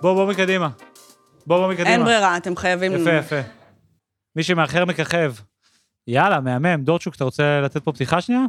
[0.00, 0.68] בוא, בוא מקדימה.
[1.46, 1.90] בוא, בוא מקדימה.
[1.90, 2.92] אין ברירה, אתם חייבים...
[2.92, 3.40] יפה, יפה.
[4.36, 5.32] מי שמאחר מככב.
[6.08, 6.84] יאללה, מהמם.
[6.84, 8.42] דורצ'וק, אתה רוצה לתת פה פתיחה שנייה?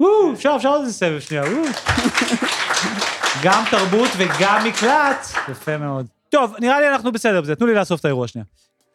[0.00, 1.62] וואו, אפשר, אפשר עוד איזה סבב שנייה, וואו.
[3.44, 5.26] גם תרבות וגם מקלט.
[5.48, 6.06] יפה מאוד.
[6.28, 8.44] טוב, נראה לי אנחנו בסדר בזה, תנו לי לאסוף את האירוע שנייה.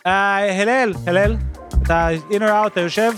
[0.08, 1.36] אה, הלל, הלל,
[1.84, 3.12] אתה in or out, אתה יושב?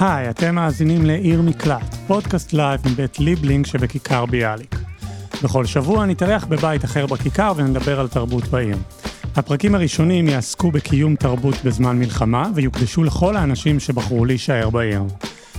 [0.00, 4.74] היי, אתם מאזינים לעיר מקלט, פודקאסט לייב מבית ליבלינג שבכיכר ביאליק.
[5.42, 8.76] בכל שבוע נתארח בבית אחר בכיכר ונדבר על תרבות בעיר.
[9.36, 15.02] הפרקים הראשונים יעסקו בקיום תרבות בזמן מלחמה ויוקדשו לכל האנשים שבחרו להישאר בעיר.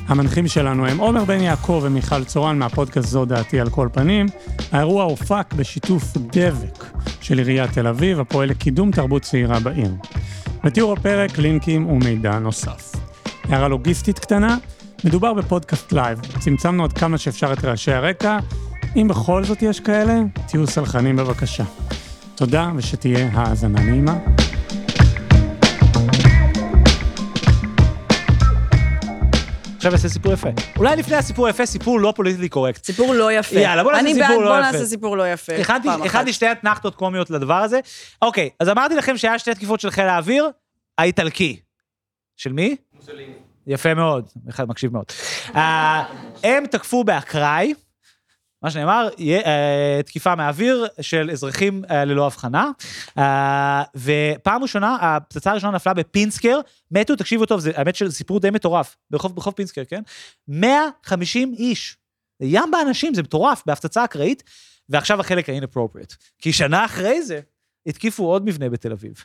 [0.07, 4.25] המנחים שלנו הם עומר בן יעקב ומיכל צורן מהפודקאסט זו דעתי על כל פנים.
[4.71, 6.85] האירוע הופק בשיתוף דה-בק
[7.21, 9.91] של עיריית תל אביב, הפועל לקידום תרבות צעירה בעיר.
[10.65, 12.91] בתיאור הפרק לינקים ומידע נוסף.
[13.43, 14.57] הערה לוגיסטית קטנה,
[15.03, 18.39] מדובר בפודקאסט לייב, צמצמנו עד כמה שאפשר את רעשי הרקע,
[18.95, 21.63] אם בכל זאת יש כאלה, תהיו סלחנים בבקשה.
[22.35, 24.17] תודה ושתהיה האזנה נעימה.
[29.85, 30.49] עכשיו נעשה סיפור יפה.
[30.77, 32.85] אולי לפני הסיפור היפה, סיפור לא politically correct.
[32.85, 33.55] סיפור לא יפה.
[33.55, 34.71] יאללה, בוא נעשה אני סיפור בעד, לא בוא יפה.
[34.71, 35.53] נעשה סיפור לא יפה.
[36.05, 37.79] הכנתי שתי אתנחתות קומיות לדבר הזה.
[38.21, 40.49] אוקיי, אז אמרתי לכם שהיה שתי תקיפות של חיל האוויר,
[40.97, 41.59] האיטלקי.
[42.37, 42.75] של מי?
[42.95, 43.33] מוסוליני.
[43.67, 45.05] יפה מאוד, אחד מקשיב מאוד.
[45.55, 46.03] אה,
[46.43, 47.73] הם תקפו באקראי,
[48.63, 52.71] מה שנאמר, יהיה, אה, תקיפה מהאוויר של אזרחים אה, ללא הבחנה.
[53.17, 56.59] אה, ופעם ראשונה, הפצצה הראשונה נפלה בפינסקר,
[56.91, 60.01] מתו, תקשיבו טוב, זה האמת שזה סיפור די מטורף, ברחוב, ברחוב פינסקר, כן?
[60.47, 61.97] 150 איש.
[62.41, 64.43] ים באנשים, זה מטורף, בהפצצה אקראית,
[64.89, 66.15] ועכשיו החלק ה-inappropriate.
[66.39, 67.39] כי שנה אחרי זה,
[67.87, 69.23] התקיפו עוד מבנה בתל אביב.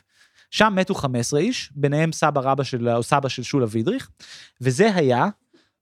[0.51, 4.09] שם מתו 15 איש, ביניהם סבא רבא של, או סבא של שולה וידריך,
[4.61, 5.25] וזה היה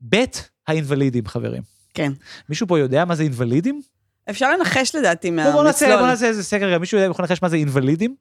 [0.02, 1.79] בית האינוולידים, חברים.
[1.94, 2.12] כן.
[2.50, 3.82] מישהו פה יודע מה זה אינוולידים?
[4.30, 6.00] אפשר לנחש לדעתי בוא, בוא נעשה, מהמצלול.
[6.02, 8.16] בוא נעשה איזה סקר, מישהו יודע, יכול לנחש מה זה אינוולידים?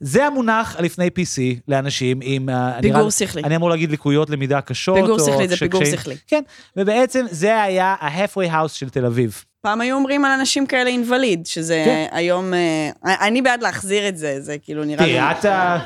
[0.00, 2.48] זה המונח על לפני PC לאנשים עם...
[2.48, 3.42] אה, פיגור נראה- שכלי.
[3.42, 4.96] אני אמור להגיד לקויות למידה קשות.
[4.96, 6.16] פיגור שכלי, זה פיגור שכלי.
[6.26, 6.42] כן,
[6.76, 9.44] ובעצם זה היה ה-halfway house של תל אביב.
[9.62, 12.06] פעם היו אומרים על אנשים כאלה אינווליד, שזה כן.
[12.12, 12.54] היום...
[12.54, 12.90] אה,
[13.26, 15.12] אני בעד להחזיר את זה, זה כאילו נראה לי...
[15.12, 15.78] תראי, את ה...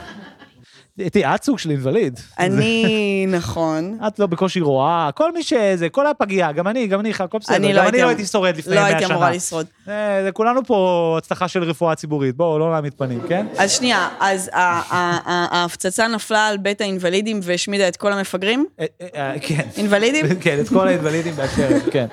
[0.97, 2.21] תראי, את סוג של אינווליד.
[2.39, 2.85] אני,
[3.39, 3.99] נכון.
[4.07, 7.57] את לא בקושי רואה, כל מי שזה, כל הפגייה, גם אני, גם אני, הכל בסדר.
[7.57, 8.99] אני גם לא אני הייתי לא אמ- הייתי שורד לפני לא 100 שנה.
[8.99, 9.67] הייתי אמורה לשרוד.
[9.87, 13.47] זה כולנו פה הצלחה של רפואה ציבורית, בואו, לא נעמיד פנים, כן?
[13.59, 18.67] אז שנייה, אז ההפצצה נפלה על בית האינוולידים והשמידה את כל המפגרים?
[18.81, 19.63] אה, אה, אה, כן.
[19.77, 20.27] אינוולידים?
[20.41, 22.07] כן, את כל האינוולידים באשר כן.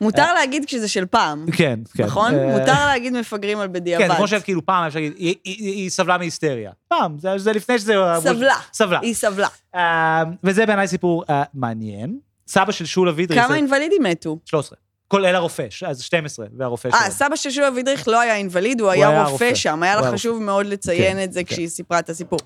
[0.00, 2.04] מותר להגיד כשזה של פעם, כן, כן.
[2.04, 2.34] נכון?
[2.34, 4.08] אה, מותר להגיד מפגרים על כן, בדיעבד.
[4.08, 5.14] זה כמו שכאילו פעם אפשר להגיד,
[5.44, 6.70] היא- סבלה מהיסטריה.
[6.88, 7.94] פעם, זה- לפני שזה...
[8.22, 8.54] סבלה.
[8.72, 8.98] סבלה.
[9.02, 9.48] היא סבלה.
[9.74, 12.18] אה, וזה בעיניי סיפור אה, מעניין.
[12.48, 14.38] סבא של שולה וידריך, כמה אינוולידים מתו?
[14.44, 14.78] 13.
[15.08, 16.98] כולל הרופא, אז 12, והרופא שלו.
[17.00, 19.54] אה, סבא של שולה וידריך לא היה אינווליד, הוא היה רופא.
[19.54, 19.82] שם.
[19.82, 21.52] היה לה חשוב מאוד לציין כן, את זה כן.
[21.54, 22.38] כשהיא סיפרה את הסיפור.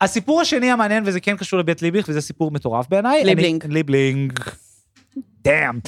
[0.00, 3.24] הסיפור השני המעניין, וזה כן קשור לבית ליבליך, וזה סיפור מטורף בעיניי.
[3.24, 3.64] ליבלינג.
[3.68, 4.32] ליבלינג.
[5.44, 5.78] דאם.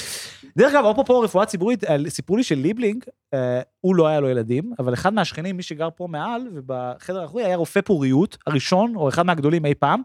[0.57, 4.73] דרך אגב, אפרופו רפואה ציבורית, אה, סיפרו לי שליבלינג, אה, הוא לא היה לו ילדים,
[4.79, 9.27] אבל אחד מהשכנים, מי שגר פה מעל, ובחדר האחורי, היה רופא פוריות, הראשון, או אחד
[9.27, 10.03] מהגדולים אי פעם,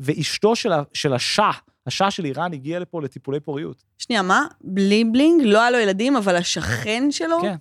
[0.00, 1.50] ואשתו של של השאה,
[1.86, 3.82] השאה של איראן, הגיעה לפה לטיפולי פוריות.
[3.98, 4.46] שנייה, מה?
[4.60, 7.56] בליבלינג, לא היה לו ילדים, אבל השכן שלו כן.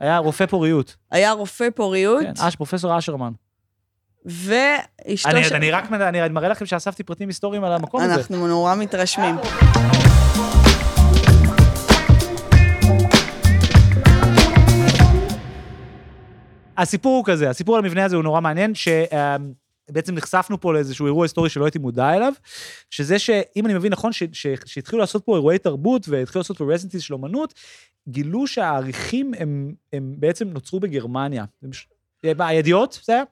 [0.00, 0.96] היה רופא פוריות.
[1.10, 3.32] היה רופא פוריות, כן, אש, פרופסור אשרמן.
[4.26, 5.54] ואשתו אני, של...
[5.54, 8.14] אני רק אני מראה לכם שאספתי פרטים היסטוריים על המקום הזה.
[8.14, 9.36] אנחנו נורא מתרשמים.
[16.76, 21.24] הסיפור הוא כזה, הסיפור על המבנה הזה הוא נורא מעניין, שבעצם נחשפנו פה לאיזשהו אירוע
[21.24, 22.32] היסטורי שלא הייתי מודע אליו,
[22.90, 24.12] שזה שאם אני מבין נכון,
[24.64, 27.54] שהתחילו לעשות פה אירועי תרבות והתחילו לעשות פה רזנטיז של אומנות,
[28.08, 31.44] גילו שהעריכים הם, הם בעצם נוצרו בגרמניה.
[32.24, 33.22] אה, הידיעות, זה היה?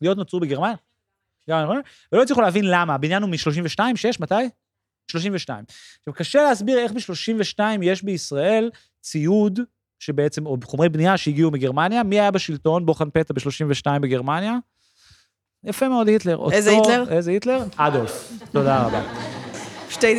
[0.00, 0.76] ידיעות נוצרו בגרמניה.
[1.48, 1.80] גרמניה,
[2.12, 4.34] ולא הצליחו להבין למה, הבניין הוא מ-32, 6, מתי?
[5.10, 5.64] 32.
[5.98, 8.70] עכשיו, קשה להסביר איך ב-32 יש בישראל
[9.00, 9.60] ציוד
[9.98, 12.02] שבעצם, או חומרי בנייה שהגיעו מגרמניה.
[12.02, 14.54] מי היה בשלטון, בוחן פתע ב-32 בגרמניה?
[15.64, 16.38] יפה מאוד, היטלר.
[16.52, 17.12] איזה אותו- היטלר?
[17.16, 17.64] איזה היטלר?
[17.76, 18.32] אדולף.
[18.52, 19.02] תודה רבה.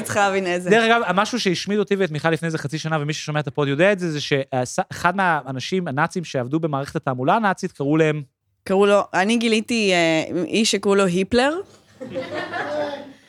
[0.04, 0.70] צריכה להבין איזה.
[0.70, 3.68] דרך אגב, משהו שהשמיד אותי ואת מיכל לפני איזה חצי שנה, ומי ששומע את הפוד
[3.68, 8.22] יודע את זה, זה שאחד מהאנשים, הנאצים שעבדו במערכת התעמולה הנאצית, קראו להם,
[8.64, 11.54] קראו לו, אני גיליתי אה, איש שקראו לו היפלר.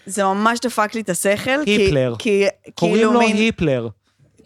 [0.06, 1.64] זה ממש דפק לי את השכל.
[1.64, 2.14] כי- היפלר.
[2.18, 2.44] כי
[2.74, 3.88] קוראים כאילו לו מין- היפלר.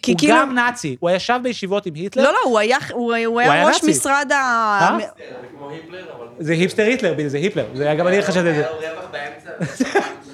[0.05, 0.35] כי הוא כאילו...
[0.35, 2.23] גם נאצי, הוא ישב בישיבות עם היטלר.
[2.23, 3.91] לא, לא, הוא היה, הוא, הוא היה היה ראש נאצי.
[3.91, 4.37] משרד ה...
[4.81, 4.99] אה?
[6.39, 7.67] זה היפסטר היטלר, זה היפלר.
[7.75, 8.65] זה היה גם אני חשבתי את זה.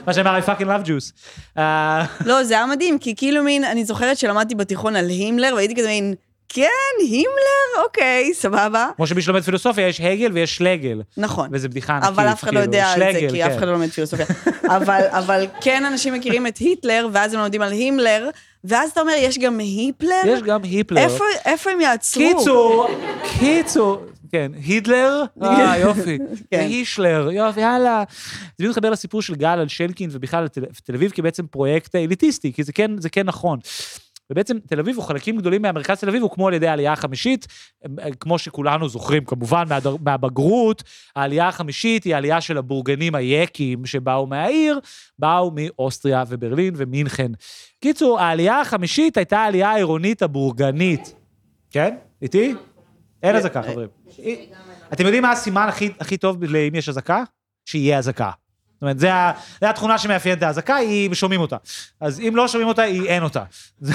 [0.07, 1.13] מה שאמר, I fucking love juice.
[1.59, 5.75] אה, לא, זה היה מדהים, כי כאילו מין, אני זוכרת שלמדתי בתיכון על הימלר, והייתי
[5.75, 6.15] כזה מין,
[6.49, 6.69] כן,
[7.01, 8.89] הימלר, אוקיי, סבבה.
[8.97, 11.03] כמו שמי שלומד פילוסופיה, יש הגל ויש שלגל.
[11.17, 11.49] נכון.
[11.53, 12.09] וזה בדיחה ענקית.
[12.09, 13.57] אבל אף אחד לא כאילו, יודע על זה, כי אף כן.
[13.57, 14.27] אחד לא לומד פילוסופיה.
[14.77, 18.29] אבל, אבל כן אנשים מכירים את היטלר, ואז הם לומדים על הימלר,
[18.65, 20.23] ואז אתה אומר, יש גם היפלר?
[20.27, 21.01] יש גם היפלר.
[21.01, 22.23] איפה, איפה הם יעצרו?
[22.23, 22.87] קיצור,
[23.39, 26.19] קיצור, כן, הידלר, אה יופי,
[26.51, 26.59] כן.
[26.59, 28.05] והישלר, יופי, יאללה.
[28.09, 31.95] זה בדיוק מתחבר לסיפור של גל על שלקין ובכלל על תל תל אביב כבעצם פרויקט
[31.95, 33.59] אליטיסטי, כי זה כן, זה כן נכון.
[34.31, 37.47] ובעצם תל אביב, או חלקים גדולים מהמרכז תל אביב, הוקמו על ידי העלייה החמישית,
[38.21, 40.83] כמו שכולנו זוכרים, כמובן, מהדר- מהבגרות,
[41.17, 44.81] העלייה החמישית היא העלייה של הבורגנים היקים שבאו מהעיר,
[45.19, 47.33] באו מאוסטריה וברלין ומינכן.
[47.81, 51.15] קיצור, העלייה החמישית הייתה העלייה העירונית הבורגנית.
[51.71, 51.97] כן?
[52.23, 52.55] איתי?
[53.23, 53.89] אין אזעקה, חברים.
[54.93, 57.23] אתם יודעים מה הסימן הכי, הכי טוב לאם יש אזעקה?
[57.65, 58.31] שיהיה אזעקה.
[58.81, 61.57] זאת אומרת, זה, ה- זה התכונה שמאפיינת את האזעקה, היא שומעים אותה.
[62.01, 63.43] אז אם לא שומעים אותה, היא אין אותה.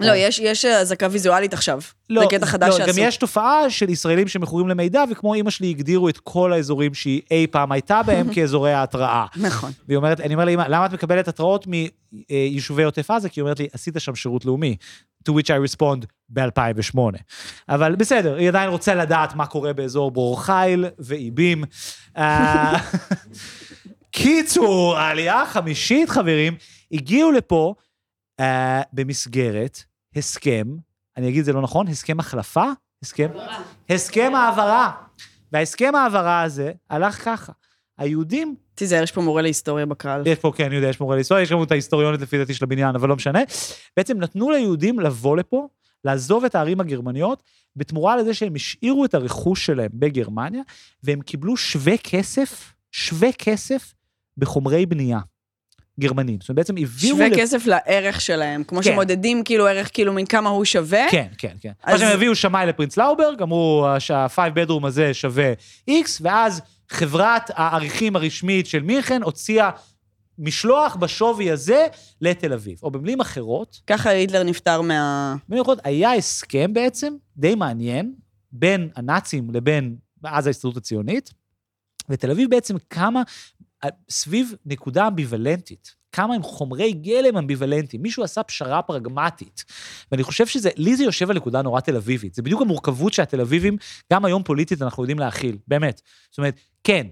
[0.00, 1.80] לא, יש, יש אזעקה ויזואלית עכשיו.
[2.20, 2.92] זה קטע חדש לא, שעשו.
[2.92, 7.20] גם יש תופעה של ישראלים שמכורים למידע, וכמו אימא שלי הגדירו את כל האזורים שהיא
[7.30, 9.26] אי פעם הייתה בהם כאזורי ההתראה.
[9.36, 9.72] נכון.
[9.88, 11.66] והיא אומרת, אני אומר לאמא, למה את מקבלת התראות
[12.30, 13.28] מיישובי עוטף עזה?
[13.28, 14.76] כי היא אומרת לי, עשית שם שירות לאומי.
[15.28, 16.98] to which I respond ב-2008.
[17.68, 21.64] אבל בסדר, היא עדיין רוצה לדעת מה קורה באזור ברור חיל ואיבים.
[24.16, 26.56] קיצור, העלייה החמישית, חברים,
[26.92, 27.74] הגיעו לפה
[28.40, 29.82] אה, במסגרת
[30.16, 30.66] הסכם,
[31.16, 32.64] אני אגיד את זה לא נכון, הסכם החלפה?
[33.02, 33.28] הסכם?
[33.90, 34.90] הסכם העברה.
[35.52, 37.52] וההסכם העברה הזה הלך ככה.
[37.98, 40.26] היהודים תיזהר, יש פה מורה להיסטוריה בקהל.
[40.26, 42.64] יש פה, כן, אני יודע, יש מורה להיסטוריה, יש גם את ההיסטוריונית לפי דעתי של
[42.64, 43.40] הבניין, אבל לא משנה.
[43.96, 45.68] בעצם נתנו ליהודים לבוא לפה,
[46.04, 47.42] לעזוב את הערים הגרמניות,
[47.76, 50.62] בתמורה לזה שהם השאירו את הרכוש שלהם בגרמניה,
[51.02, 53.95] והם קיבלו שווה כסף, שווה כסף
[54.38, 55.18] בחומרי בנייה.
[56.00, 56.38] גרמנים.
[56.40, 57.14] זאת אומרת, בעצם הביאו...
[57.16, 58.84] שווה לפה- כסף לערך שלהם, כמו כן.
[58.92, 61.06] שמודדים כאילו ערך, כאילו מין כמה הוא שווה.
[61.10, 61.72] כן, כן, כן.
[61.82, 65.52] אז- אז הם הביאו שמאי לפרינץ לאוברג, אמרו שה-5 bedroom הזה שווה
[65.90, 69.70] X, ואז חברת העריכים הרשמית של מינכן הוציאה
[70.38, 71.86] משלוח בשווי הזה
[72.20, 72.78] לתל אביב.
[72.82, 75.36] או במילים אחרות, ככה היטלר נפטר מה...
[75.48, 78.12] במילים אחרות, היה הסכם בעצם די מעניין
[78.52, 81.30] בין הנאצים לבין, אז ההסתדרות הציונית,
[82.08, 83.22] ותל אביב בעצם קמה
[84.10, 85.94] סביב נקודה אמביוולנטית.
[86.12, 88.02] כמה הם חומרי גלם אמביוולנטיים.
[88.02, 89.64] מישהו עשה פשרה פרגמטית.
[90.12, 92.34] ואני חושב שזה, לי זה יושב על נקודה נורא תל אביבית.
[92.34, 93.76] זה בדיוק המורכבות שהתל אביבים,
[94.12, 96.00] גם היום פוליטית אנחנו יודעים להכיל, באמת.
[96.30, 96.54] זאת אומרת,
[96.84, 97.06] כן,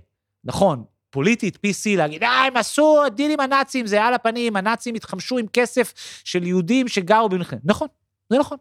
[0.44, 5.38] נכון, פוליטית, PC, להגיד, אה, הם עשו דיל עם הנאצים, זה על הפנים, הנאצים התחמשו
[5.38, 5.92] עם כסף
[6.24, 7.60] של יהודים שגרו במלחמת.
[7.64, 7.88] נכון,
[8.30, 8.58] זה נכון.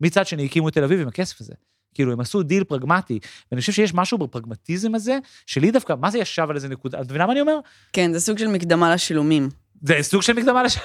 [0.00, 1.52] מצד שני, הקימו את תל אביב עם הכסף הזה.
[1.96, 3.18] כאילו, הם עשו דיל פרגמטי,
[3.52, 7.10] ואני חושב שיש משהו בפרגמטיזם הזה, שלי דווקא, מה זה ישב על איזה נקודה, את
[7.10, 7.58] מבינה מה אני אומר?
[7.92, 9.48] כן, זה סוג של מקדמה לשילומים.
[9.82, 10.78] זה סוג של מקדמה לש...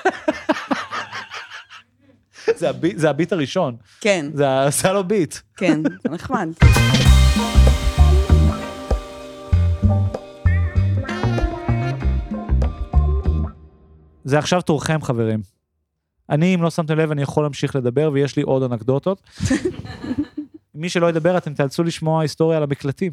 [2.55, 5.35] זה, ה beat, זה ה beat הראשון, כן, זה עשה לו beat.
[5.57, 5.81] כן,
[6.11, 6.49] נחמד.
[14.23, 15.41] זה עכשיו תורכם, חברים.
[16.29, 19.21] אני, אם לא שמתם לב, אני יכול להמשיך לדבר, ויש לי עוד אנקדוטות.
[20.81, 23.11] מי שלא ידבר, אתם תאלצו לשמוע היסטוריה על המקלטים.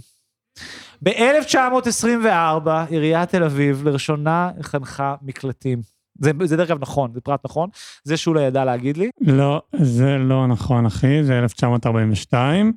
[1.03, 5.83] ב-1924, עיריית תל אביב לראשונה חנכה מקלטים.
[6.21, 7.69] זה, זה דרך אגב נכון, זה פרט נכון,
[8.05, 9.11] זה שאולי ידע להגיד לי.
[9.21, 12.73] לא, זה לא נכון, אחי, זה 1942,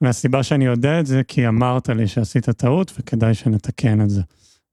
[0.00, 4.22] והסיבה שאני יודע את זה כי אמרת לי שעשית טעות וכדאי שנתקן את זה.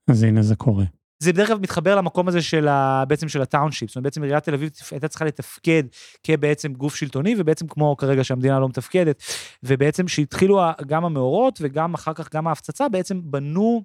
[0.09, 0.85] אז הנה זה קורה.
[1.21, 4.43] זה בדרך כלל מתחבר למקום הזה של ה, בעצם של הטאונשיפ, זאת אומרת בעצם עיריית
[4.43, 5.83] תל אביב הייתה צריכה לתפקד
[6.23, 9.23] כבעצם גוף שלטוני, ובעצם כמו כרגע שהמדינה לא מתפקדת,
[9.63, 13.83] ובעצם שהתחילו גם המאורות וגם אחר כך גם ההפצצה, בעצם בנו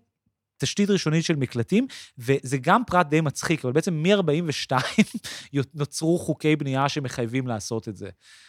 [0.59, 1.87] תשתית ראשונית של מקלטים,
[2.19, 4.73] וזה גם פרט די מצחיק, אבל בעצם מ-42
[5.75, 8.09] נוצרו חוקי בנייה שמחייבים לעשות את זה.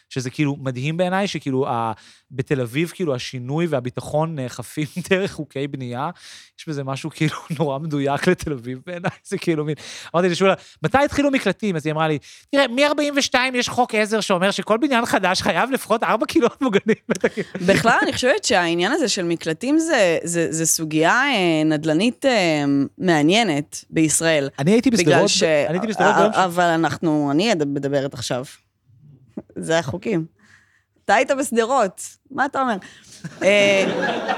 [0.09, 1.91] שזה כאילו מדהים בעיניי, שכאילו ה...
[2.31, 6.09] בתל אביב, כאילו השינוי והביטחון נאכפים דרך חוקי בנייה,
[6.59, 9.75] יש בזה משהו כאילו נורא מדויק לתל אביב בעיניי, זה כאילו מין...
[10.15, 11.75] אמרתי לשולה, מתי התחילו מקלטים?
[11.75, 12.17] אז היא אמרה לי,
[12.51, 16.97] תראה, מ-42 יש חוק עזר שאומר שכל בניין חדש חייב לפחות 4 קילומט מוגנים.
[17.67, 21.61] בכלל, אני חושבת שהעניין הזה של מקלטים זה, זה, זה סוגיה אה,
[21.97, 22.63] נדל"נית אה,
[22.97, 24.49] מעניינת בישראל.
[24.59, 25.43] אני הייתי בשדרות, ש...
[25.43, 26.35] אני הייתי בשדרות ביום ש...
[26.35, 28.45] אבל אנחנו, אני מדברת עכשיו.
[29.55, 30.25] זה החוקים.
[31.05, 32.01] אתה היית בשדרות,
[32.31, 32.77] מה אתה אומר?
[33.43, 33.85] אה,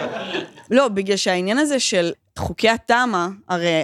[0.71, 3.83] לא, בגלל שהעניין הזה של חוקי התמ"א, הרי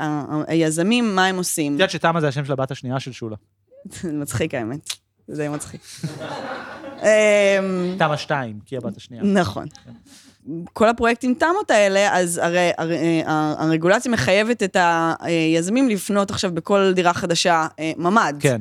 [0.00, 1.72] אה, היזמים, מה הם עושים?
[1.72, 3.36] את יודעת שתמה זה השם של הבת השנייה של שולה.
[3.84, 4.90] זה מצחיק האמת.
[5.28, 5.80] זה מצחיק.
[7.02, 9.22] אמ, תמ"א 2, כי הבת השנייה.
[9.22, 9.66] נכון.
[10.72, 14.76] כל הפרויקטים תמ"אות האלה, אז הרי, הרי אה, הרגולציה מחייבת את
[15.20, 18.34] היזמים לפנות עכשיו בכל דירה חדשה אה, ממ"ד.
[18.40, 18.60] כן.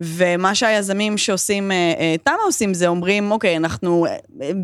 [0.00, 4.06] ומה שהיזמים שעושים אה, תמ"א עושים זה אומרים, אוקיי, אנחנו,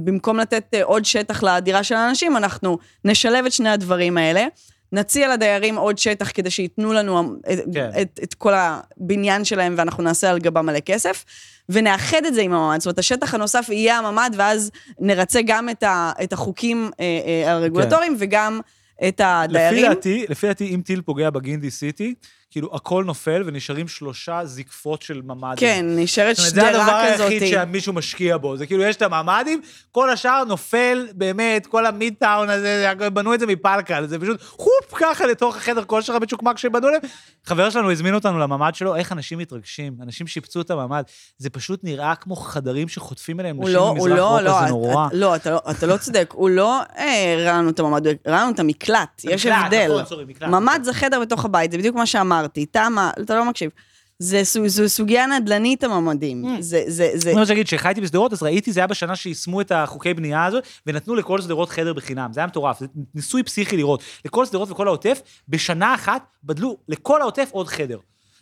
[0.04, 4.46] במקום לתת עוד שטח לדירה של האנשים, אנחנו נשלב את שני הדברים האלה.
[4.92, 7.90] נציע לדיירים עוד שטח כדי שייתנו לנו את, כן.
[8.02, 11.24] את, את כל הבניין שלהם ואנחנו נעשה על גבם מלא כסף,
[11.70, 12.80] ונאחד את זה עם הממ"ד.
[12.80, 17.52] זאת אומרת, השטח הנוסף יהיה הממ"ד, ואז נרצה גם את, ה, את החוקים אה, אה,
[17.52, 18.60] הרגולטוריים וגם
[19.08, 19.88] את לפי הדיירים.
[19.88, 22.14] דעתי, לפי דעתי, אם טיל פוגע בגינדי סיטי,
[22.50, 25.56] כאילו הכל נופל ונשארים שלושה זקפות של ממ"דים.
[25.56, 27.30] כן, נשארת זאת אומרת, זה הדבר שדרה כזאת.
[27.30, 28.56] היחיד שמישהו משקיע בו.
[28.56, 29.60] זה כאילו, יש את הממ"דים,
[29.92, 35.26] כל השאר נופל, באמת, כל המידטאון הזה, בנו את זה מפלקל, זה פשוט חופ ככה
[35.26, 37.00] לתוך החדר כושר המצ'וקמק שבנו להם.
[37.46, 41.02] חבר שלנו הזמין אותנו לממ"ד שלו, איך אנשים מתרגשים, אנשים שיפצו את הממ"ד.
[41.38, 45.06] זה פשוט נראה כמו חדרים שחוטפים אליהם נשים לא, ממזרח לא, לא, זה נורא.
[45.06, 48.42] את- לא, אתה לא, אתה לא צודק, הוא לא אה, הראה לנו את הממ"ד, הראה
[48.42, 49.90] לנו את המקלט, יש הבדל.
[50.00, 50.50] נכון.
[50.50, 52.06] ממ"ד זה חדר בתוך הבית, זה בדיוק מה
[52.40, 52.66] שאמרתי.
[52.66, 53.70] תמה, אתה לא מקשיב.
[54.18, 56.44] זה זו סוגיה נדל"נית הממ"דים.
[56.44, 56.60] Mm.
[56.60, 59.72] זה, זה, זה, אני רוצה להגיד, כשחייתי בשדרות, אז ראיתי, זה היה בשנה שיישמו את
[59.72, 62.32] החוקי בנייה הזאת, ונתנו לכל שדרות חדר בחינם.
[62.32, 64.02] זה היה מטורף, זה ניסוי פסיכי לראות.
[64.24, 67.98] לכל שדרות וכל העוטף, בשנה אחת בדלו לכל העוטף עוד חדר.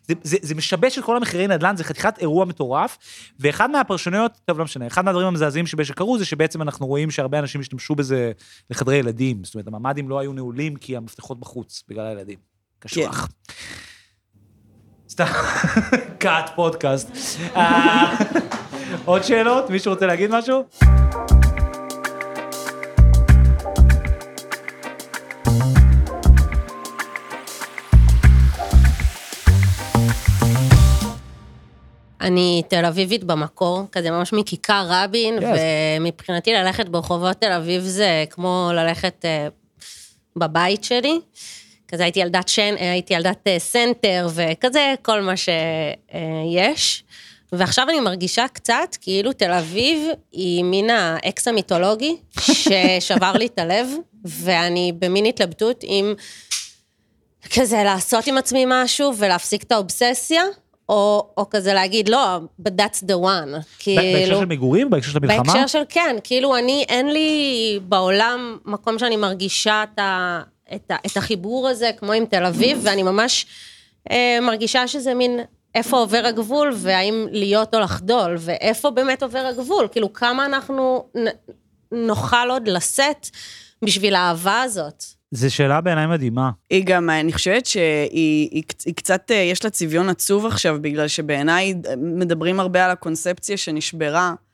[0.09, 2.99] זה, זה, זה משבש את כל המחירי נדל"ן, זה חתיכת אירוע מטורף,
[3.41, 7.61] ואחד מהפרשנויות, טוב, לא משנה, אחד מהדברים המזעזעים שקרו זה שבעצם אנחנו רואים שהרבה אנשים
[7.61, 8.33] השתמשו בזה
[8.71, 9.45] לחדרי ילדים.
[9.45, 12.39] זאת אומרת, הממ"דים לא היו נעולים כי המפתחות בחוץ, בגלל הילדים.
[12.79, 13.29] קשוח.
[15.19, 15.27] סתם,
[16.23, 17.09] קאט פודקאסט.
[17.57, 18.15] אה,
[19.05, 19.71] עוד שאלות?
[19.71, 20.65] מישהו רוצה להגיד משהו?
[32.21, 35.43] אני תל אביבית במקור, כזה ממש מכיכר רבין, Yes.
[36.01, 39.49] ומבחינתי ללכת ברחובות תל אביב זה כמו ללכת אה,
[40.37, 41.21] בבית שלי.
[41.89, 47.05] כזה הייתי ילדת שיין, אה, הייתי ילדת אה, סנטר וכזה, כל מה שיש.
[47.53, 53.89] ועכשיו אני מרגישה קצת כאילו תל אביב היא מין האקס המיתולוגי ששבר לי את הלב,
[54.25, 56.15] ואני במין התלבטות אם
[57.55, 60.43] כזה לעשות עם עצמי משהו ולהפסיק את האובססיה,
[60.89, 63.53] או, או כזה להגיד, לא, but that's the one.
[63.53, 64.91] בהקשר כאילו, של מגורים?
[64.91, 65.43] בהקשר של המלחמה?
[65.43, 70.41] בהקשר של כן, כאילו אני, אין לי בעולם מקום שאני מרגישה את, ה,
[70.75, 73.47] את, ה, את החיבור הזה, כמו עם תל אביב, ואני ממש
[74.11, 75.41] אה, מרגישה שזה מין,
[75.75, 81.25] איפה עובר הגבול, והאם להיות או לחדול, ואיפה באמת עובר הגבול, כאילו כמה אנחנו נ,
[81.93, 83.29] נוכל עוד לשאת
[83.85, 85.05] בשביל האהבה הזאת.
[85.31, 86.51] זו שאלה בעיניי מדהימה.
[86.71, 91.09] היא גם, אני חושבת שהיא היא, היא קצת, אה, יש לה צביון עצוב עכשיו, בגלל
[91.09, 94.48] שבעיניי מדברים הרבה על הקונספציה שנשברה אה,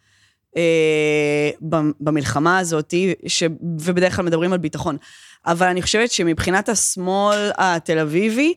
[2.00, 2.94] במלחמה הזאת,
[3.26, 3.42] ש,
[3.80, 4.96] ובדרך כלל מדברים על ביטחון.
[5.46, 8.54] אבל אני חושבת שמבחינת השמאל התל אביבי,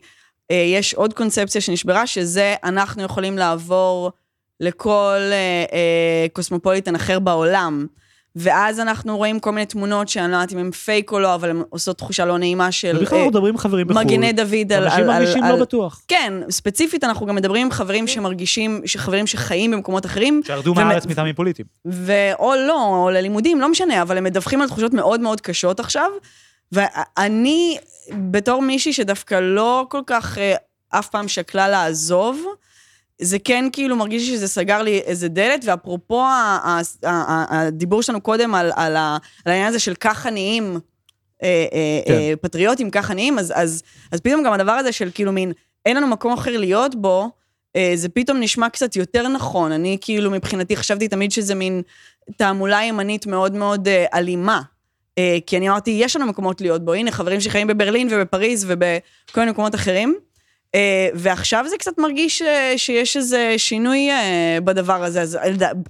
[0.50, 4.10] אה, יש עוד קונספציה שנשברה, שזה אנחנו יכולים לעבור
[4.60, 7.86] לכל אה, אה, קוסמופוליטן אחר בעולם.
[8.40, 11.50] ואז אנחנו רואים כל מיני תמונות שאני לא יודעת אם הן פייק או לא, אבל
[11.50, 12.96] הן עושות תחושה לא נעימה של...
[13.00, 14.04] ובכלל אה, אנחנו מדברים עם חברים בחו"ל.
[14.04, 14.84] מגני דוד על...
[14.84, 16.02] אנשים מרגישים לא בטוח.
[16.08, 20.40] כן, ספציפית אנחנו גם מדברים עם חברים שמרגישים, חברים שחיים במקומות אחרים.
[20.44, 21.68] שירדו מהארץ מטעמים פוליטיים.
[21.84, 26.10] ואו לא, או ללימודים, לא משנה, אבל הם מדווחים על תחושות מאוד מאוד קשות עכשיו.
[26.72, 27.78] ואני,
[28.12, 30.54] בתור מישהי שדווקא לא כל כך אה,
[30.90, 32.44] אף פעם שקלה לעזוב,
[33.20, 36.24] זה כן כאילו מרגיש לי שזה סגר לי איזה דלת, ואפרופו
[37.02, 40.80] הדיבור שלנו קודם על, על, ה- על העניין הזה של כך עניים,
[41.42, 42.12] אה, אה, כן.
[42.12, 43.82] אה, פטריוטים, כך עניים, אז, אז,
[44.12, 45.52] אז פתאום גם הדבר הזה של כאילו מין,
[45.86, 47.30] אין לנו מקום אחר להיות בו,
[47.94, 49.72] זה פתאום נשמע קצת יותר נכון.
[49.72, 51.82] אני כאילו מבחינתי חשבתי תמיד שזה מין
[52.36, 54.62] תעמולה ימנית מאוד מאוד אלימה.
[55.46, 59.50] כי אני אמרתי, יש לנו מקומות להיות בו, הנה, חברים שחיים בברלין ובפריז ובכל מיני
[59.50, 60.16] מקומות אחרים.
[60.74, 65.22] אה, ועכשיו זה קצת מרגיש אה, שיש איזה שינוי אה, בדבר הזה.
[65.22, 65.38] אז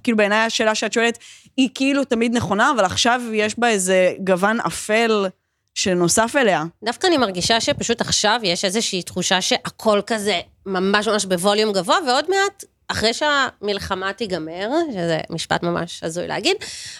[0.03, 1.17] כאילו בעיניי השאלה שאת שואלת
[1.57, 5.27] היא כאילו תמיד נכונה, אבל עכשיו יש בה איזה גוון אפל
[5.75, 6.63] שנוסף אליה.
[6.83, 12.25] דווקא אני מרגישה שפשוט עכשיו יש איזושהי תחושה שהכל כזה ממש ממש בווליום גבוה, ועוד
[12.29, 16.55] מעט, אחרי שהמלחמה תיגמר, שזה משפט ממש הזוי להגיד,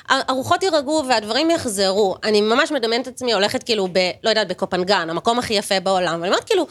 [0.09, 2.15] הרוחות יירגעו והדברים יחזרו.
[2.24, 4.00] אני ממש מדמיינת את עצמי הולכת כאילו ב...
[4.24, 6.67] לא יודעת, בקופנגן, המקום הכי יפה בעולם, ואני אומרת כאילו,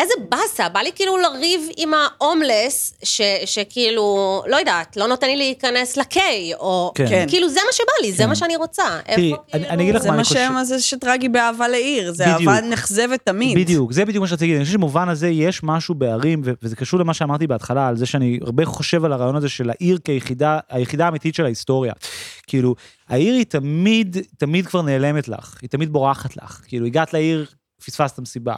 [0.00, 4.04] איזה באסה, בא לי כאילו לריב עם ההומלס, ש, שכאילו,
[4.46, 6.92] לא יודעת, לא נותן לי להיכנס לקיי, או...
[6.94, 7.06] כן.
[7.08, 7.24] כן.
[7.28, 8.82] כאילו, זה מה שבא לי, זה מה שאני רוצה.
[9.04, 9.74] תראי, איפה אני- כאילו...
[9.74, 10.46] אני אגיד לך זה מה מה אני חושב.
[10.48, 12.48] שמה זה שטרגי באהבה לעיר, זה בדיוק.
[12.50, 13.58] אהבה נחזבת תמיד.
[13.58, 14.56] בדיוק, זה בדיוק מה שרציתי להגיד.
[14.56, 18.06] אני חושב שבמובן הזה יש משהו בערים, ו- וזה קשור למה שאמרתי בהתחלה, על זה
[18.06, 21.92] שאני הרבה חושב על הרעיון הזה של העיר כיחידה, היחידה האמיתית של ההיסטוריה.
[22.46, 22.74] כאילו,
[23.08, 26.60] העיר היא תמיד, תמיד כבר נעלמת לך, היא תמיד בורחת לך.
[26.68, 27.46] כאילו, הגעת לעיר,
[27.86, 28.54] פספסת מסיבה.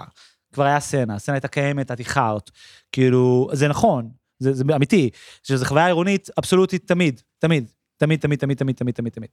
[0.53, 2.51] כבר היה סצנה, הסצנה הייתה קיימת, את איחרת.
[2.93, 5.11] כאילו, זה נכון, זה, זה אמיתי,
[5.43, 7.71] שזו חוויה עירונית אבסולוטית תמיד, תמיד.
[8.03, 9.29] תמיד, תמיד, תמיד, תמיד, תמיד, תמיד, תמיד.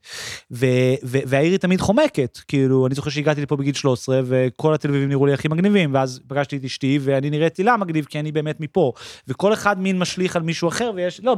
[1.01, 5.25] והעיר היא תמיד חומקת, כאילו, אני זוכר שהגעתי לפה בגיל 13, וכל התל אביבים נראו
[5.25, 8.93] לי הכי מגניבים, ואז פגשתי את אשתי, ואני נראיתי לה מגניב, כי אני באמת מפה.
[9.27, 11.35] וכל אחד מין משליך על מישהו אחר, ויש, לא...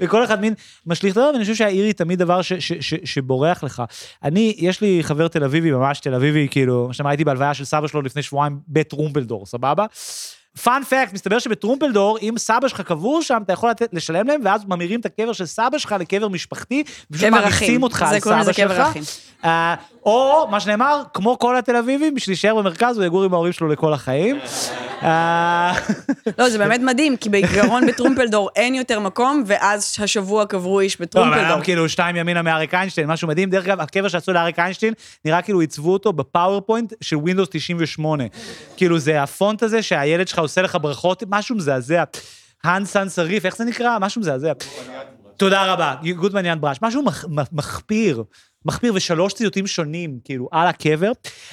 [0.00, 0.54] וכל אחד מין
[0.86, 3.82] משליך את הדבר, ואני חושב שהעיר היא תמיד דבר ש- ש- ש- שבורח לך.
[4.22, 7.86] אני, יש לי חבר תל אביבי, ממש תל אביבי, כאילו, מה הייתי בהלוויה של סבא
[7.86, 9.86] שלו לפני שבועיים בטרומפלדור, סבבה?
[10.62, 15.00] פאנ-פקט, מסתבר שבטרומפלדור, אם סבא שלך קבור שם, אתה יכול לתת, לשלם להם, ואז ממירים
[15.00, 17.82] את הקבר של סבא שלך לקבר משפחתי, ופשוט מעריצים.
[17.82, 18.82] אותך זה על סבא שלך.
[19.44, 19.74] אה,
[20.06, 23.68] או, מה שנאמר, כמו כל התל אביבים, בשביל להישאר במרכז, הוא יגור עם ההורים שלו
[23.68, 24.38] לכל החיים.
[25.02, 25.72] אה,
[26.38, 31.04] לא, זה באמת מדהים, כי בעיקרון בטרומפלדור אין יותר מקום, ואז השבוע קברו איש לא,
[31.04, 31.64] אבל בטרומפלדור.
[31.64, 33.50] כאילו שתיים ימינה מאריק איינשטיין, משהו מדהים.
[33.50, 34.94] דרך אגב, הקבר שעשו לאריק איינשטיין,
[35.24, 38.24] נראה כאילו עיצבו אותו ב PowerPoint של Windows 98.
[38.76, 42.04] כאילו זה הפונט הזה שהילד שלך עושה לך ברכות, משהו מזעזע.
[42.64, 43.98] ה sans serif, איך זה נקרא?
[43.98, 44.52] משהו מזעזע.
[45.36, 46.78] תודה רבה, גוטמן יד ברש.
[46.82, 47.02] משהו
[47.52, 48.24] מחפיר,
[48.64, 51.12] מחפיר, ושלוש ציטוטים שונים, כאילו, על הקבר.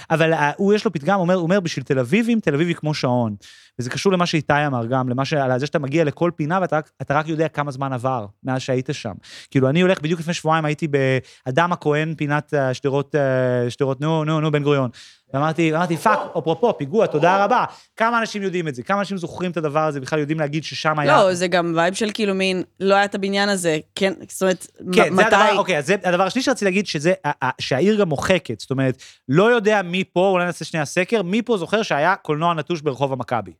[0.10, 2.94] אבל אה, הוא, יש לו פתגם, אומר, אומר, בשביל תל אביבים, תל אביב היא כמו
[2.94, 3.36] שעון.
[3.80, 5.34] וזה קשור למה שאיתי אמר גם, למה ש...
[5.34, 8.90] על זה שאתה מגיע לכל פינה ואתה רק, רק יודע כמה זמן עבר מאז שהיית
[8.92, 9.14] שם.
[9.52, 14.24] כאילו, אני הולך, בדיוק לפני שבועיים הייתי באדם הכהן, פינת אה, שדרות, אה, שדרות, נו,
[14.24, 14.90] נו, נו, בן גוריון.
[15.34, 17.66] ואמרתי, אמרתי, fuck, אפרופו, פיגוע, תודה רבה.
[17.96, 18.84] כמה אנשים יודעים את זה?
[18.84, 21.18] כמה אנשים זוכרים את הדבר הזה, בכלל יודעים להגיד ששם היה...
[21.18, 24.68] לא, זה גם vibe של כאילו מין, לא היה את הבניין הזה, כן, זאת אומרת,
[24.94, 25.26] כן, מתי...
[25.26, 27.14] הדבר, אוקיי, אז זה הדבר השני שרציתי להגיד, שזה,
[27.62, 31.58] שהעיר גם מוחקת, זאת אומרת, לא יודע מי פה, אולי נעשה שנייה סקר, מי פה
[31.58, 33.52] זוכר שהיה קולנוע נטוש ברחוב המכבי.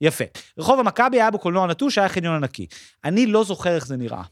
[0.00, 0.24] יפה.
[0.58, 2.66] רחוב המכבי היה בו קולנוע נטוש, היה חניון ענקי.
[3.04, 4.22] אני לא זוכר איך זה נראה.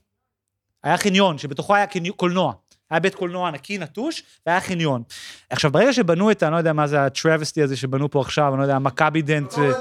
[0.84, 2.52] היה חניון, שבתוכו היה קולנוע.
[2.90, 5.02] היה בית קולנוע ענקי נטוש, והיה חניון.
[5.50, 8.20] עכשיו, ברגע שבנו את, ה- אני לא יודע מה זה ה travesty הזה שבנו פה
[8.20, 9.54] עכשיו, אני לא יודע, מכבי דנט...
[9.58, 9.72] ו-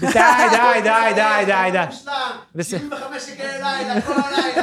[0.00, 0.16] די, די,
[0.82, 1.84] די, די, די, די.
[2.54, 2.78] בסדר.
[2.78, 4.62] 75 שקל לילה, כל הלילה.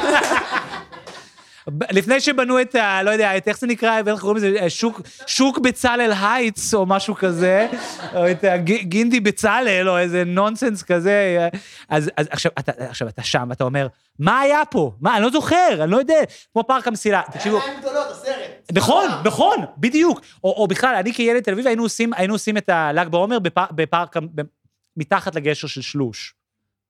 [1.90, 3.02] לפני שבנו את ה...
[3.02, 6.86] לא יודע, את איך זה נקרא, איך קוראים לזה, אה, שוק, שוק בצלאל הייטס או
[6.86, 7.68] משהו כזה,
[8.16, 11.36] או את גינדי בצלאל או איזה נונסנס כזה.
[11.40, 13.86] אה, אז, אז עכשיו, אתה, עכשיו אתה שם ואתה אומר,
[14.18, 14.92] מה היה פה?
[15.00, 16.18] מה, אני לא זוכר, אני לא יודע.
[16.52, 17.60] כמו פארק המסילה, תקשיבו.
[17.60, 18.72] עיניים גדולות, הסרט.
[18.72, 20.20] נכון, נכון, בדיוק.
[20.44, 23.66] או, או בכלל, אני כילד תל אביב היינו עושים, היינו עושים את הל"ג בעומר בפאר,
[23.70, 24.42] בפארק, ב-
[24.96, 26.34] מתחת לגשר של שלוש.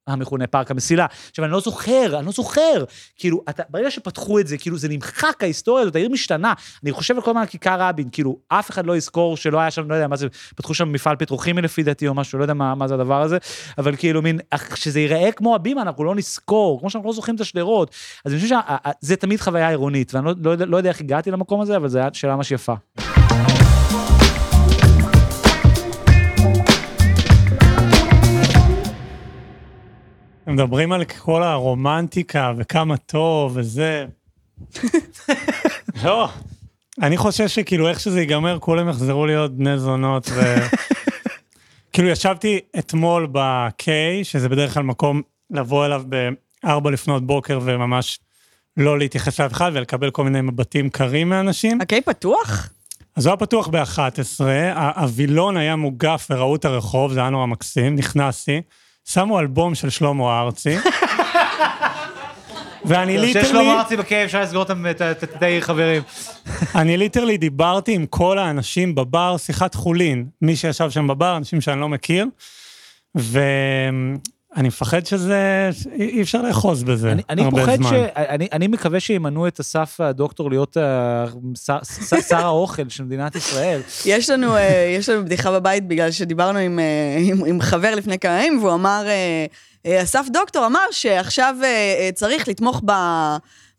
[0.06, 1.06] המכונה פארק המסילה.
[1.30, 2.84] עכשיו, אני לא זוכר, אני לא זוכר.
[3.16, 6.52] כאילו, אתה, ברגע שפתחו את זה, כאילו, זה נמחק ההיסטוריה הזאת, העיר משתנה.
[6.82, 9.70] אני חושב על כל הזמן על כיכר רבין, כאילו, אף אחד לא יזכור שלא היה
[9.70, 12.54] שם, לא יודע מה זה, פתחו שם מפעל פטרוכימי לפי דעתי או משהו, לא יודע
[12.54, 13.38] מה, מה זה הדבר הזה,
[13.78, 14.38] אבל כאילו, מין,
[14.74, 17.90] שזה ייראה כמו הבימה, אנחנו לא נזכור, כמו שאנחנו לא זוכרים את השדרות.
[18.24, 18.56] אז אני חושב
[19.02, 21.98] שזה תמיד חוויה עירונית, ואני לא, לא, לא יודע איך הגעתי למקום הזה, אבל זו
[21.98, 22.74] הייתה שאלה ממש יפה.
[30.46, 34.06] הם מדברים על כל הרומנטיקה וכמה טוב וזה.
[36.04, 36.28] לא,
[37.02, 40.40] אני חושב שכאילו איך שזה ייגמר, כולם יחזרו להיות בני זונות ו...
[41.92, 43.86] כאילו ישבתי אתמול ב-K,
[44.22, 48.18] שזה בדרך כלל מקום לבוא אליו ב-4 לפנות בוקר וממש
[48.76, 51.80] לא להתייחס לאף אחד ולקבל כל מיני מבטים קרים מאנשים.
[51.80, 52.70] הקיי פתוח?
[53.16, 54.40] אז הוא היה פתוח ב-11,
[54.96, 58.60] הווילון היה מוגף וראו את הרחוב, זה היה נורא מקסים, נכנסתי,
[59.12, 60.76] שמו אלבום של שלמה ארצי.
[62.84, 66.02] ואני literally, כששלמה ארצי בכאב, אפשר לסגור את העיר חברים.
[66.74, 71.80] אני literally דיברתי עם כל האנשים בבר, שיחת חולין, מי שישב שם בבר, אנשים שאני
[71.80, 72.26] לא מכיר,
[74.56, 77.90] ואני מפחד שזה, אי אפשר לאחוז בזה אני, אני הרבה פוחד זמן.
[77.90, 77.92] ש...
[78.16, 80.76] אני, אני מקווה שימנו את אסף הדוקטור להיות
[81.64, 81.78] שר,
[82.28, 83.80] שר, האוכל של מדינת ישראל.
[84.04, 88.18] יש לנו, אה, יש לנו בדיחה בבית בגלל שדיברנו עם, אה, עם, עם חבר לפני
[88.18, 89.06] כמה ימים, והוא אמר,
[89.86, 91.56] אה, אסף דוקטור אמר שעכשיו
[92.14, 92.92] צריך לתמוך ב,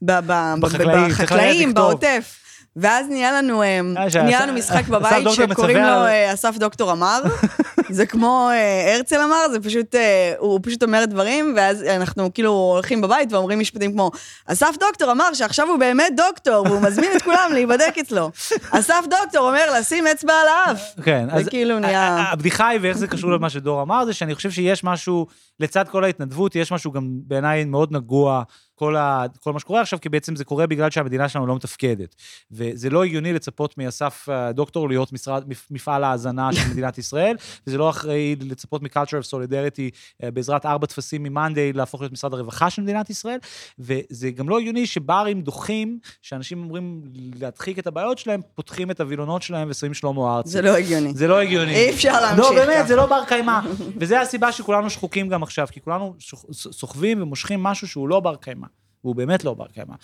[0.01, 1.73] ב, ב, בחקלאים, בחקלאים.
[1.73, 2.40] בעוטף.
[2.75, 7.21] ואז נהיה לנו, אה, אה, נהיה לנו משחק בבית שקוראים לו אה, אסף דוקטור אמר,
[7.89, 8.49] זה כמו
[8.95, 9.95] הרצל אמר, זה פשוט,
[10.37, 14.11] הוא פשוט אומר דברים, ואז אנחנו כאילו הולכים בבית ואומרים משפטים כמו,
[14.45, 18.31] אסף דוקטור אמר שעכשיו הוא באמת דוקטור, והוא מזמין את כולם להיבדק אצלו.
[18.79, 20.81] אסף דוקטור אומר לשים אצבע על האף.
[21.03, 24.51] כן, זה כאילו נהיה- הבדיחה היא, ואיך זה קשור למה שדור אמר, זה שאני חושב
[24.51, 25.27] שיש משהו,
[25.59, 28.43] לצד כל ההתנדבות, יש משהו גם בעיניי מאוד נגוע,
[28.81, 32.15] כל, ה, כל מה שקורה עכשיו, כי בעצם זה קורה בגלל שהמדינה שלנו לא מתפקדת.
[32.51, 37.35] וזה לא הגיוני לצפות מאסף אה, דוקטור להיות משרד, מפ- מפעל ההאזנה של מדינת ישראל,
[37.67, 42.33] וזה לא אחראי לצפות מ-culture of solidarity אה, בעזרת ארבע טפסים מ-Monday להפוך להיות משרד
[42.33, 43.37] הרווחה של מדינת ישראל,
[43.79, 47.01] וזה גם לא הגיוני שברים דוחים, שאנשים אמורים
[47.39, 50.49] להדחיק את הבעיות שלהם, פותחים את הווילונות שלהם ושמים שלמה ארצי.
[50.49, 51.13] זה לא הגיוני.
[51.13, 51.75] זה לא הגיוני.
[51.75, 52.87] אי אפשר להמשיך לא, באמת.
[52.87, 53.59] זה לא בר קיימא.
[53.97, 56.15] וזה הסיבה שכולנו שחוקים גם עכשיו, כי כולנו
[56.51, 58.67] סוחבים ומושכים משהו שהוא לא בר קיימא.
[59.03, 59.95] והוא באמת לא בר קיימא.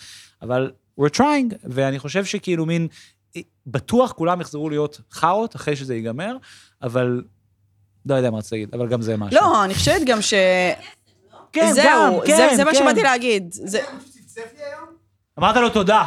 [0.42, 2.88] אבל we're trying, ואני חושב שכאילו מין,
[3.66, 6.36] בטוח כולם יחזרו להיות חארות אחרי שזה ייגמר,
[6.82, 7.22] אבל
[8.06, 9.40] לא יודע מה רציתי להגיד, אבל גם זה משהו.
[9.40, 10.34] לא, אני חושבת גם ש...
[11.52, 12.78] כן, זהו, גם, זה- כן, זה מה כן.
[12.78, 13.44] שבאתי להגיד.
[13.50, 13.80] זה-?
[15.38, 16.04] אמרת לו תודה.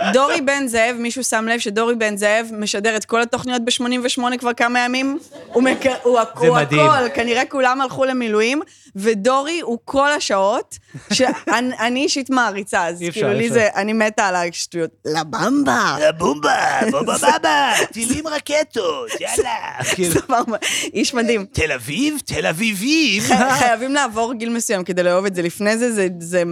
[0.00, 0.12] אה.
[0.12, 4.54] דורי בן זאב, מישהו שם לב שדורי בן זאב משדר את כל התוכניות ב-88 כבר
[4.54, 5.18] כמה ימים?
[5.46, 5.78] הוא, מק...
[6.02, 6.18] הוא.
[6.58, 8.62] הכל, כנראה כולם הלכו למילואים,
[8.96, 10.78] ודורי הוא כל השעות,
[11.12, 13.54] שאני אני אישית מעריצה, אז אפשר, כאילו אי לי אפשר.
[13.54, 14.90] זה, אני מתה על השטויות.
[15.04, 15.96] לבמבה.
[16.18, 19.84] בומבה, בומבה בבה, טילים רקטות, יאללה.
[19.94, 20.56] כאילו, סבבה,
[20.94, 21.46] איש מדהים.
[21.52, 23.22] תל אביב, תל אביבים.
[23.58, 25.42] חייבים לעבור גיל מסוים כדי לאהוב את זה.
[25.42, 26.08] לפני זה, זה...
[26.18, 26.42] זה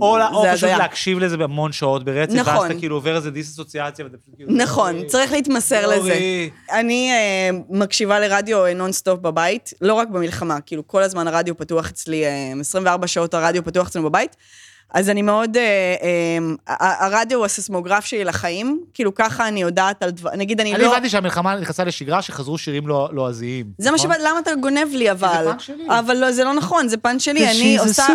[0.00, 0.16] או,
[0.52, 0.68] פשוט.
[0.68, 2.70] להקשיב לזה בהמון שעות ברצף, ואז נכון.
[2.70, 4.52] אתה כאילו עובר איזה דיסאסוציאציה, ואתה פשוט כאילו...
[4.52, 5.96] נכון, "אוי, צריך להתמסר לזה.
[5.96, 6.50] אורי".
[6.72, 11.71] אני אה, מקשיבה לרדיו אה, נונסטופ בבית, לא רק במלחמה, כאילו כל הזמן הרדיו פתוח
[11.80, 12.30] אצלי, אה,
[12.60, 14.36] 24 שעות הרדיו פתוח אצלנו בבית.
[14.94, 15.62] אז אני מאוד, אה,
[16.02, 16.38] אה,
[16.74, 20.82] ה- הרדיו הוא הסיסמוגרף שלי לחיים, כאילו ככה אני יודעת על דבר, נגיד אני אני
[20.82, 20.92] לא...
[20.92, 23.66] הבנתי שהמלחמה נכנסה לשגרה, שחזרו שירים לא- לועזיים.
[23.78, 24.10] זה מה נכון?
[24.10, 25.44] שבאת, למה אתה גונב לי אבל?
[25.44, 25.84] פאנץ' שלי.
[25.88, 28.06] אבל לא, זה לא נכון, זה פאנץ' שלי, אני עושה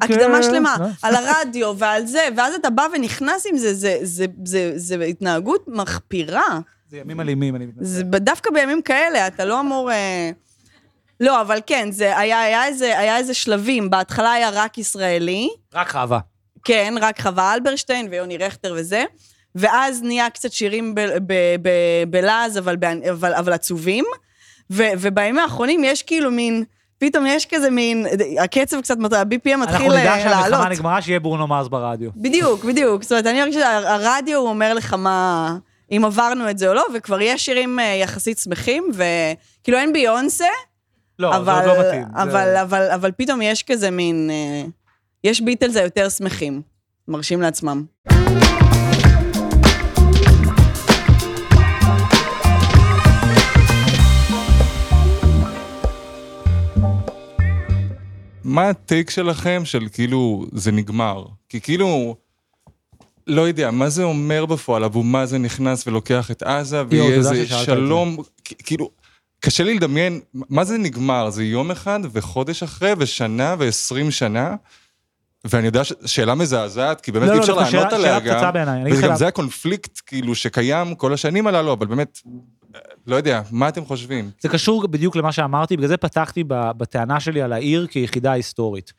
[0.00, 0.42] הקדמה.
[0.42, 0.86] שלמה לא?
[1.02, 5.64] על הרדיו ועל זה, ואז אתה בא ונכנס עם זה, זה- זה- זה זה התנהגות
[5.68, 6.58] מחפירה.
[6.90, 7.84] זה ימים אלימים, אני מתנצל.
[7.86, 9.90] זה דווקא בימים כאלה, אתה לא אמור...
[9.92, 10.30] אה...
[11.20, 13.90] לא, אבל כן, זה היה, היה, איזה, היה איזה שלבים.
[13.90, 16.18] בהתחלה היה רק ישראלי, רק חווה.
[16.64, 19.04] כן, רק חווה אלברשטיין ויוני רכטר וזה,
[19.54, 20.94] ואז נהיה קצת שירים
[22.10, 22.76] בלעז, אבל,
[23.10, 24.04] אבל, אבל עצובים,
[24.70, 26.64] ו, ובימים האחרונים יש כאילו מין...
[26.98, 28.06] פתאום יש כזה מין,
[28.40, 30.50] הקצב קצת, ה-BPM מתחיל אנחנו אה, לעלות.
[30.50, 32.10] שהמלחמה נגמרה, שיהיה ברונו מרס ברדיו.
[32.16, 33.02] בדיוק, בדיוק.
[33.02, 35.56] זאת אומרת, אני חושבת שהרדיו הוא אומר לך מה...
[35.90, 40.46] אם עברנו את זה או לא, וכבר יש שירים אה, יחסית שמחים, וכאילו אין ביונסה,
[41.18, 42.02] לא, זה אבל, עוד לא מתאים.
[42.14, 44.30] זה- אבל, אבל, אבל פתאום יש כזה מין...
[44.30, 44.64] אה,
[45.24, 46.62] יש ביטלס היותר שמחים,
[47.08, 47.84] מרשים לעצמם.
[58.44, 61.24] מה הטייק שלכם של כאילו זה נגמר?
[61.48, 62.16] כי כאילו,
[63.26, 64.84] לא יודע, מה זה אומר בפועל?
[64.84, 67.46] אבו מאזן נכנס ולוקח את עזה, ויהיה איזה זה.
[67.46, 68.90] שלום, כאילו,
[69.40, 71.30] קשה לי לדמיין, מה זה נגמר?
[71.30, 74.54] זה יום אחד וחודש אחרי ושנה ועשרים שנה?
[75.44, 78.42] ואני יודע ששאלה מזעזעת, כי באמת לא, אי לא, אפשר דווקא לענות שאלה- עליה שאלה
[78.42, 78.52] גם.
[78.52, 79.16] בעיניי, וגם.
[79.16, 82.18] זה הקונפליקט כאילו שקיים כל השנים הללו, אבל באמת,
[83.06, 84.30] לא יודע, מה אתם חושבים?
[84.40, 88.92] זה קשור בדיוק למה שאמרתי, בגלל זה פתחתי בטענה שלי על העיר כיחידה היסטורית.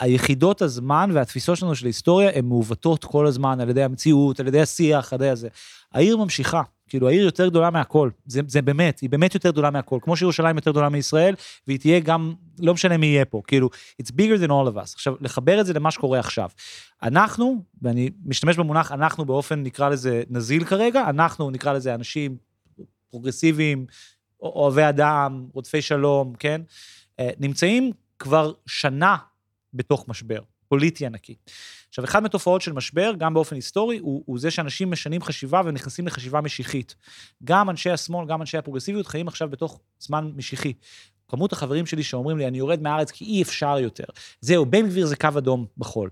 [0.00, 4.60] היחידות הזמן והתפיסות שלנו של היסטוריה הן מעוותות כל הזמן על ידי המציאות, על ידי
[4.60, 5.48] השיח, על ידי הזה.
[5.94, 9.98] העיר ממשיכה, כאילו העיר יותר גדולה מהכל, זה, זה באמת, היא באמת יותר גדולה מהכל,
[10.02, 11.34] כמו שירושלים יותר גדולה מישראל,
[11.66, 13.68] והיא תהיה גם, לא משנה מי יהיה פה, כאילו,
[14.02, 14.94] it's bigger than all of us.
[14.94, 16.48] עכשיו, לחבר את זה למה שקורה עכשיו.
[17.02, 22.36] אנחנו, ואני משתמש במונח אנחנו באופן, נקרא לזה נזיל כרגע, אנחנו נקרא לזה אנשים
[23.10, 23.86] פרוגרסיביים,
[24.42, 26.60] אוהבי אדם, רודפי שלום, כן?
[27.20, 29.16] אה, נמצאים כבר שנה
[29.74, 30.40] בתוך משבר,
[30.70, 31.34] פוליטי ענקי.
[31.88, 36.06] עכשיו, אחת מהתופעות של משבר, גם באופן היסטורי, הוא, הוא זה שאנשים משנים חשיבה ונכנסים
[36.06, 36.94] לחשיבה משיחית.
[37.44, 40.72] גם אנשי השמאל, גם אנשי הפרוגרסיביות, חיים עכשיו בתוך זמן משיחי.
[41.28, 44.04] כמות החברים שלי שאומרים לי, אני יורד מהארץ כי אי אפשר יותר.
[44.40, 46.10] זהו, בן גביר זה קו אדום בחול.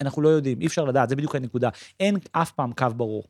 [0.00, 1.68] אנחנו לא יודעים, אי אפשר לדעת, זה בדיוק הנקודה.
[2.00, 3.24] אין אף פעם קו ברור.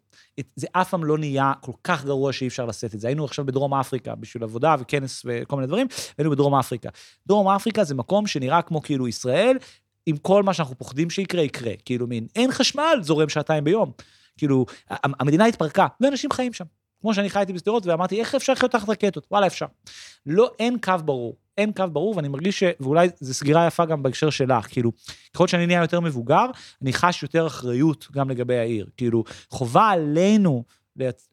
[0.56, 3.08] זה אף פעם לא נהיה כל כך גרוע שאי אפשר לשאת את זה.
[3.08, 5.86] היינו עכשיו בדרום אפריקה בשביל עבודה וכנס וכל מיני דברים,
[6.18, 6.88] והיינו בדרום אפריקה.
[7.26, 9.56] דרום אפריקה זה מקום שנראה כמו כאילו ישראל,
[10.06, 11.72] עם כל מה שאנחנו פוחדים שיקרה, יקרה.
[11.84, 13.92] כאילו מין, אין חשמל, זורם שעתיים ביום.
[14.36, 16.64] כאילו, המדינה התפרקה, ואנשים חיים שם.
[17.00, 19.26] כמו שאני חייתי בשדרות ואמרתי, איך אפשר לחיות תחת רקטות?
[19.30, 19.66] וואלה, אפשר.
[20.26, 21.36] לא, אין קו ברור.
[21.58, 22.64] אין קו ברור, ואני מרגיש ש...
[22.80, 24.92] ואולי זו סגירה יפה גם בהקשר שלך, כאילו,
[25.34, 26.46] ככל שאני נהיה יותר מבוגר,
[26.82, 28.86] אני חש יותר אחריות גם לגבי העיר.
[28.96, 30.64] כאילו, חובה עלינו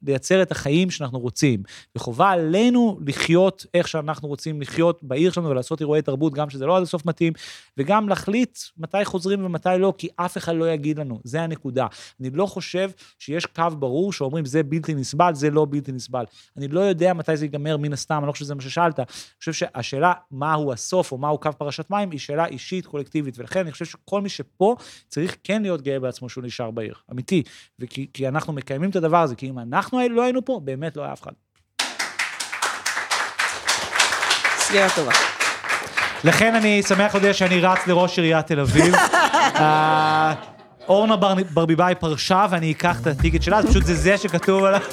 [0.03, 1.63] לייצר את החיים שאנחנו רוצים.
[1.95, 6.77] וחובה עלינו לחיות איך שאנחנו רוצים לחיות בעיר שלנו ולעשות אירועי תרבות, גם שזה לא
[6.77, 7.33] עד הסוף מתאים,
[7.77, 11.87] וגם להחליט מתי חוזרים ומתי לא, כי אף אחד לא יגיד לנו, זה הנקודה.
[12.21, 16.25] אני לא חושב שיש קו ברור שאומרים זה בלתי נסבל, זה לא בלתי נסבל.
[16.57, 18.99] אני לא יודע מתי זה ייגמר, מן הסתם, אני לא חושב שזה מה ששאלת.
[18.99, 19.05] אני
[19.39, 23.71] חושב שהשאלה מהו הסוף או מהו קו פרשת מים, היא שאלה אישית, קולקטיבית, ולכן אני
[23.71, 24.75] חושב שכל מי שפה
[25.07, 27.43] צריך כן להיות גאה בעצמו שהוא נשאר בעיר, אמיתי.
[27.79, 31.03] וכי כי אנחנו מקיימים את הדבר הזה, כי אם אנחנו לא היינו פה, באמת לא
[31.03, 31.31] היה אף אחד.
[34.57, 35.11] סגירה טובה.
[36.23, 38.95] לכן אני שמח להודיע שאני רץ לראש עיריית תל אביב.
[39.59, 40.33] אה,
[40.87, 44.81] אורנה בר- ברביבאי פרשה ואני אקח את הטיקט שלה, אז פשוט זה זה שכתוב עליו.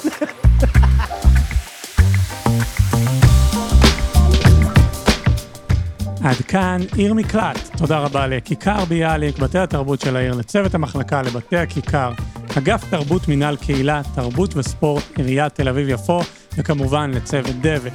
[6.23, 7.69] עד כאן עיר מקלט.
[7.77, 12.11] תודה רבה לכיכר ביאליק, בתי התרבות של העיר, לצוות המחלקה, לבתי הכיכר,
[12.57, 16.21] אגף תרבות מינהל קהילה, תרבות וספורט, עיריית תל אביב-יפו,
[16.57, 17.93] וכמובן לצוות דבק.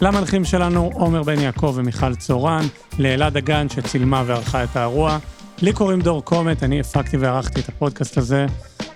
[0.00, 2.62] למנחים שלנו עומר בן יעקב ומיכל צורן,
[2.98, 5.18] לאלעד דגן שצילמה וערכה את האירוע.
[5.62, 8.46] לי קוראים דור קומט, אני הפקתי וערכתי את הפודקאסט הזה.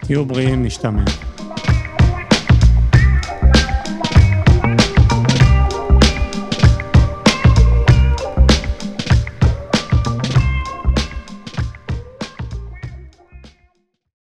[0.00, 1.02] תהיו בריאים, נשתמע.